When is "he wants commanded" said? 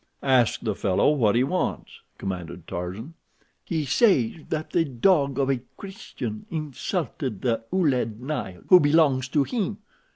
1.35-2.67